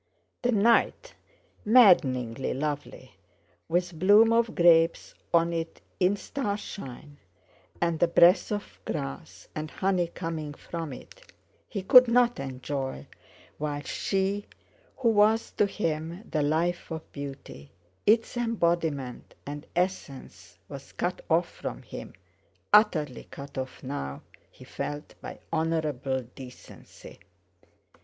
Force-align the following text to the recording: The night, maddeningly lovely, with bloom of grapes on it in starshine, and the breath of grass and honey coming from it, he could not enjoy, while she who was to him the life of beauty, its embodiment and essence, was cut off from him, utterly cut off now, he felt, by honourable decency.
The 0.41 0.51
night, 0.51 1.13
maddeningly 1.63 2.55
lovely, 2.55 3.13
with 3.69 3.99
bloom 3.99 4.33
of 4.33 4.55
grapes 4.55 5.13
on 5.31 5.53
it 5.53 5.79
in 5.99 6.15
starshine, 6.17 7.19
and 7.79 7.99
the 7.99 8.07
breath 8.07 8.51
of 8.51 8.79
grass 8.83 9.47
and 9.53 9.69
honey 9.69 10.07
coming 10.07 10.55
from 10.55 10.91
it, 10.91 11.31
he 11.69 11.83
could 11.83 12.07
not 12.07 12.39
enjoy, 12.39 13.05
while 13.59 13.83
she 13.83 14.47
who 14.97 15.09
was 15.09 15.51
to 15.51 15.67
him 15.67 16.27
the 16.31 16.41
life 16.41 16.89
of 16.89 17.11
beauty, 17.11 17.69
its 18.07 18.35
embodiment 18.35 19.35
and 19.45 19.67
essence, 19.75 20.57
was 20.67 20.93
cut 20.93 21.21
off 21.29 21.47
from 21.47 21.83
him, 21.83 22.13
utterly 22.73 23.25
cut 23.29 23.55
off 23.55 23.83
now, 23.83 24.23
he 24.49 24.63
felt, 24.63 25.13
by 25.21 25.37
honourable 25.53 26.23
decency. 26.33 27.19